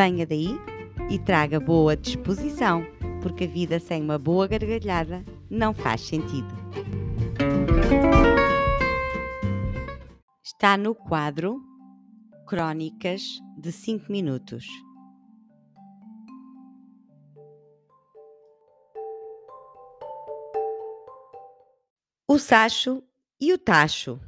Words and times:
Venha 0.00 0.24
daí 0.24 0.50
e 1.10 1.18
traga 1.18 1.58
boa 1.58 1.96
disposição, 1.96 2.86
porque 3.20 3.42
a 3.42 3.46
vida 3.48 3.80
sem 3.80 4.00
uma 4.00 4.16
boa 4.16 4.46
gargalhada 4.46 5.24
não 5.50 5.74
faz 5.74 6.02
sentido. 6.02 6.46
Está 10.40 10.76
no 10.76 10.94
quadro 10.94 11.60
Crónicas 12.46 13.22
de 13.58 13.72
5 13.72 14.12
minutos. 14.12 14.68
O 22.28 22.38
Sacho 22.38 23.02
e 23.40 23.52
o 23.52 23.58
Tacho. 23.58 24.20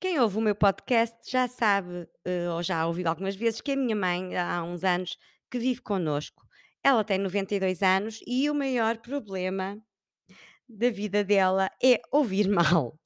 Quem 0.00 0.18
ouve 0.20 0.36
o 0.38 0.40
meu 0.42 0.54
podcast 0.54 1.16
já 1.30 1.48
sabe, 1.48 2.06
eh, 2.24 2.48
ou 2.50 2.62
já 2.62 2.86
ouviu 2.86 3.08
algumas 3.08 3.34
vezes, 3.34 3.60
que 3.62 3.72
a 3.72 3.76
minha 3.76 3.96
mãe, 3.96 4.36
há 4.36 4.62
uns 4.62 4.84
anos, 4.84 5.16
que 5.50 5.58
vive 5.58 5.80
connosco. 5.80 6.42
Ela 6.84 7.02
tem 7.04 7.18
92 7.18 7.82
anos 7.82 8.20
e 8.26 8.48
o 8.50 8.54
maior 8.54 8.98
problema 8.98 9.80
da 10.68 10.90
vida 10.90 11.24
dela 11.24 11.70
é 11.82 12.00
ouvir 12.12 12.48
mal. 12.50 12.98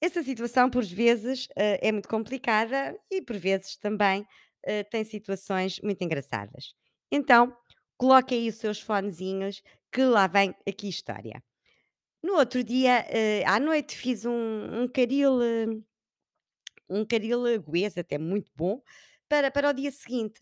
Essa 0.00 0.22
situação, 0.22 0.70
por 0.70 0.84
vezes, 0.84 1.46
eh, 1.56 1.88
é 1.88 1.92
muito 1.92 2.08
complicada 2.08 2.98
e, 3.10 3.22
por 3.22 3.36
vezes, 3.36 3.76
também 3.76 4.26
eh, 4.64 4.84
tem 4.84 5.04
situações 5.04 5.80
muito 5.82 6.02
engraçadas. 6.02 6.74
Então, 7.12 7.54
coloque 7.98 8.34
aí 8.34 8.48
os 8.48 8.56
seus 8.56 8.80
fonezinhos, 8.80 9.62
que 9.92 10.02
lá 10.04 10.26
vem 10.26 10.54
aqui 10.66 10.88
história. 10.88 11.42
No 12.22 12.34
outro 12.42 12.62
dia, 12.64 13.04
eh, 13.08 13.42
à 13.46 13.58
noite, 13.60 13.96
fiz 13.96 14.24
um, 14.24 14.82
um 14.82 14.88
caril, 14.88 15.40
eh, 15.42 15.66
um 16.88 17.04
caril 17.04 17.42
goês, 17.62 17.96
até 17.96 18.18
muito 18.18 18.50
bom, 18.54 18.82
para, 19.28 19.50
para 19.50 19.70
o 19.70 19.72
dia 19.72 19.90
seguinte. 19.90 20.40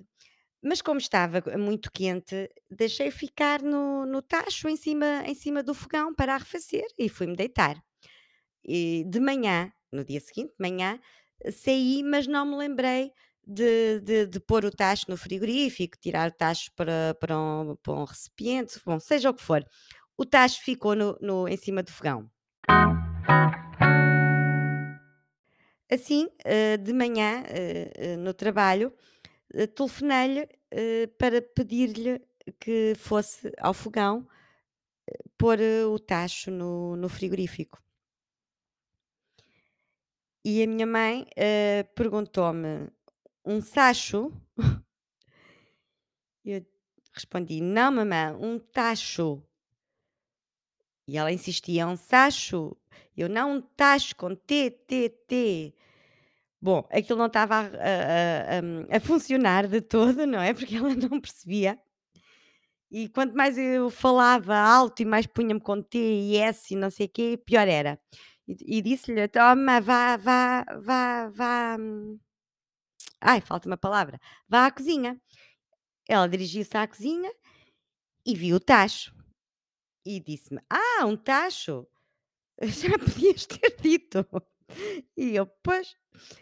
Mas 0.62 0.82
como 0.82 0.98
estava 0.98 1.42
muito 1.58 1.90
quente, 1.92 2.50
deixei 2.70 3.10
ficar 3.10 3.62
no, 3.62 4.06
no 4.06 4.22
tacho 4.22 4.68
em 4.68 4.76
cima, 4.76 5.24
em 5.26 5.34
cima 5.34 5.62
do 5.62 5.74
fogão 5.74 6.14
para 6.14 6.34
arrefecer 6.34 6.86
e 6.98 7.08
fui-me 7.08 7.36
deitar. 7.36 7.82
E 8.64 9.04
de 9.08 9.20
manhã, 9.20 9.72
no 9.92 10.04
dia 10.04 10.20
seguinte, 10.20 10.50
de 10.50 10.70
manhã, 10.70 11.00
saí, 11.52 12.02
mas 12.04 12.26
não 12.26 12.46
me 12.46 12.56
lembrei 12.56 13.12
de, 13.46 14.00
de, 14.00 14.26
de 14.26 14.40
pôr 14.40 14.64
o 14.64 14.70
tacho 14.70 15.06
no 15.08 15.16
frigorífico, 15.16 15.98
tirar 15.98 16.30
o 16.30 16.34
tacho 16.34 16.70
para, 16.76 17.14
para, 17.20 17.38
um, 17.38 17.76
para 17.76 17.94
um 17.94 18.04
recipiente, 18.04 18.80
bom, 18.84 19.00
seja 19.00 19.30
o 19.30 19.34
que 19.34 19.42
for. 19.42 19.64
O 20.20 20.26
tacho 20.26 20.60
ficou 20.62 20.96
no, 20.96 21.16
no, 21.20 21.46
em 21.46 21.56
cima 21.56 21.80
do 21.80 21.92
fogão. 21.92 22.28
Assim, 25.88 26.28
eh, 26.44 26.76
de 26.76 26.92
manhã, 26.92 27.44
eh, 27.46 27.92
eh, 27.94 28.16
no 28.16 28.34
trabalho, 28.34 28.92
telefonei-lhe 29.76 30.48
para 31.18 31.40
pedir-lhe 31.40 32.20
que 32.60 32.94
fosse 32.96 33.50
ao 33.58 33.72
fogão 33.72 34.26
pôr 35.38 35.58
o 35.90 35.98
tacho 35.98 36.50
no, 36.50 36.96
no 36.96 37.08
frigorífico. 37.08 37.80
E 40.44 40.62
a 40.62 40.66
minha 40.66 40.86
mãe 40.86 41.26
perguntou-me: 41.94 42.90
um 43.44 43.60
sacho? 43.60 44.32
Eu 46.44 46.66
respondi: 47.14 47.60
não, 47.60 47.92
mamãe, 47.92 48.34
um 48.34 48.58
tacho. 48.58 49.47
E 51.08 51.16
ela 51.16 51.32
insistia: 51.32 51.86
um 51.88 51.96
sacho? 51.96 52.76
Eu 53.16 53.28
não, 53.28 53.62
tacho 53.62 54.14
com 54.14 54.34
T, 54.36 54.70
T, 54.86 55.08
T. 55.26 55.74
Bom, 56.60 56.86
aquilo 56.90 57.18
não 57.18 57.26
estava 57.26 57.56
a, 57.56 57.62
a, 57.62 58.94
a, 58.94 58.96
a 58.96 59.00
funcionar 59.00 59.66
de 59.66 59.80
todo, 59.80 60.26
não 60.26 60.40
é? 60.40 60.52
Porque 60.54 60.76
ela 60.76 60.94
não 60.94 61.20
percebia. 61.20 61.78
E 62.90 63.08
quanto 63.08 63.34
mais 63.36 63.56
eu 63.58 63.90
falava 63.90 64.56
alto 64.56 65.02
e 65.02 65.04
mais 65.04 65.26
punha-me 65.26 65.60
com 65.60 65.82
T 65.82 65.98
e 65.98 66.36
S 66.36 66.74
e 66.74 66.76
não 66.76 66.90
sei 66.90 67.06
o 67.06 67.08
quê, 67.08 67.36
pior 67.36 67.68
era. 67.68 67.98
E, 68.46 68.78
e 68.78 68.82
disse-lhe: 68.82 69.28
Toma, 69.28 69.80
vá, 69.80 70.16
vá, 70.16 70.64
vá, 70.82 71.28
vá. 71.30 71.76
Hum, 71.78 72.18
ai, 73.20 73.40
falta 73.40 73.68
uma 73.68 73.76
palavra. 73.78 74.20
Vá 74.48 74.66
à 74.66 74.70
cozinha. 74.70 75.20
Ela 76.08 76.28
dirigiu-se 76.28 76.76
à 76.76 76.86
cozinha 76.86 77.32
e 78.26 78.34
viu 78.36 78.56
o 78.56 78.60
tacho. 78.60 79.17
E 80.08 80.20
disse-me: 80.20 80.58
Ah, 80.70 81.04
um 81.04 81.14
tacho? 81.14 81.86
Já 82.62 82.98
podias 82.98 83.44
ter 83.44 83.76
dito. 83.78 84.26
E 85.14 85.36
eu, 85.36 85.46
pois, 85.62 85.94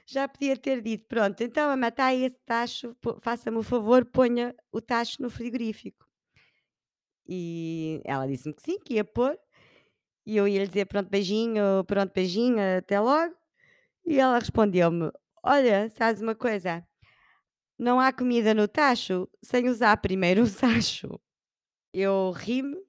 já 0.07 0.27
podia 0.27 0.57
ter 0.57 0.81
dito. 0.81 1.07
Pronto, 1.07 1.41
então 1.43 1.71
a 1.71 1.77
matar 1.77 2.15
esse 2.15 2.39
tacho, 2.45 2.97
faça-me 3.21 3.59
o 3.59 3.63
favor, 3.63 4.05
ponha 4.05 4.55
o 4.73 4.81
tacho 4.81 5.21
no 5.21 5.31
frigorífico. 5.31 6.07
E 7.29 8.01
ela 8.05 8.27
disse-me 8.27 8.55
que 8.55 8.63
sim, 8.63 8.79
que 8.79 8.95
ia 8.95 9.05
pôr. 9.05 9.39
E 10.25 10.37
eu 10.37 10.47
ia 10.49 10.61
lhe 10.61 10.69
dizer 10.69 10.87
pronto, 10.87 11.11
beijinho, 11.11 11.85
pronto, 11.87 12.13
beijinho, 12.13 12.59
até 12.79 13.01
logo. 13.01 13.35
E 14.07 14.19
ela 14.19 14.39
respondeu-me: 14.39 15.11
Olha, 15.43 15.89
sabes 15.91 16.23
uma 16.23 16.35
coisa? 16.37 16.87
Não 17.79 18.01
há 18.01 18.13
comida 18.13 18.55
no 18.55 18.69
tacho 18.69 19.29
sem 19.43 19.69
usar 19.69 19.97
primeiro 19.99 20.43
o 20.43 20.47
sacho. 20.49 21.21
Eu 21.93 22.31
ri-me 22.33 22.86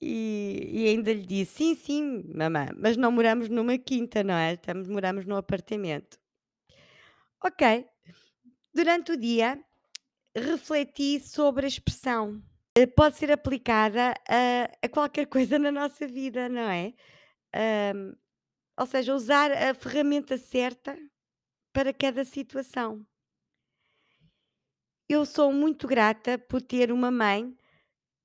e, 0.00 0.68
e 0.72 0.88
ainda 0.88 1.12
lhe 1.12 1.24
disse: 1.24 1.56
Sim, 1.56 1.74
sim, 1.74 2.24
mamã, 2.34 2.68
mas 2.76 2.96
não 2.96 3.10
moramos 3.10 3.48
numa 3.48 3.78
quinta, 3.78 4.22
não 4.22 4.34
é? 4.34 4.54
Estamos, 4.54 4.88
moramos 4.88 5.24
num 5.24 5.36
apartamento. 5.36 6.18
Ok. 7.42 7.86
Durante 8.74 9.12
o 9.12 9.16
dia, 9.16 9.58
refleti 10.34 11.20
sobre 11.20 11.64
a 11.64 11.68
expressão. 11.68 12.42
Eh, 12.74 12.86
pode 12.86 13.16
ser 13.16 13.32
aplicada 13.32 14.14
a, 14.28 14.70
a 14.82 14.88
qualquer 14.88 15.26
coisa 15.28 15.58
na 15.58 15.72
nossa 15.72 16.06
vida, 16.06 16.48
não 16.48 16.68
é? 16.68 16.92
ou 18.78 18.84
seja, 18.84 19.14
usar 19.14 19.50
a 19.50 19.72
ferramenta 19.72 20.36
certa 20.36 20.94
para 21.72 21.90
cada 21.90 22.22
situação. 22.22 23.06
Eu 25.08 25.24
sou 25.24 25.50
muito 25.50 25.86
grata 25.86 26.36
por 26.38 26.60
ter 26.60 26.92
uma 26.92 27.10
mãe 27.10 27.56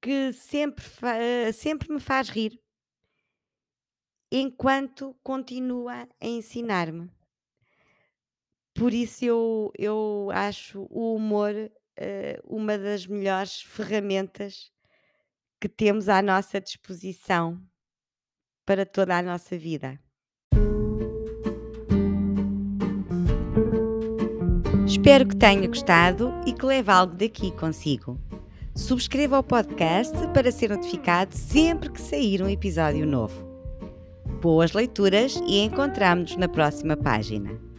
que 0.02 0.34
sempre, 0.34 0.84
sempre 1.54 1.94
me 1.94 2.00
faz 2.00 2.30
rir, 2.30 2.60
enquanto 4.32 5.16
continua 5.24 6.08
a 6.20 6.28
ensinar-me. 6.28 7.10
Por 8.74 8.94
isso 8.94 9.26
eu, 9.26 9.72
eu 9.78 10.30
acho 10.34 10.88
o 10.90 11.16
humor 11.16 11.54
uh, 11.54 12.58
uma 12.58 12.78
das 12.78 13.06
melhores 13.06 13.62
ferramentas 13.62 14.72
que 15.60 15.70
temos 15.70 16.10
à 16.10 16.22
nossa 16.22 16.60
disposição 16.60 17.62
para 18.66 18.86
toda 18.86 19.18
a 19.18 19.22
nossa 19.22 19.58
vida. 19.58 20.00
Espero 24.88 25.28
que 25.28 25.36
tenha 25.36 25.68
gostado 25.68 26.32
e 26.47 26.54
que 26.54 26.66
leve 26.66 26.92
algo 26.92 27.16
daqui 27.16 27.52
consigo. 27.58 28.20
Subscreva 28.76 29.38
o 29.38 29.44
podcast 29.44 30.16
para 30.34 30.52
ser 30.52 30.70
notificado 30.70 31.35
sempre 31.35 31.90
que 31.90 32.00
sair 32.00 32.41
um 32.41 32.47
episódio 32.47 33.06
novo. 33.06 33.46
Boas 34.41 34.72
leituras 34.72 35.35
e 35.46 35.59
encontramos-nos 35.59 36.38
na 36.38 36.47
próxima 36.47 36.96
página. 36.96 37.71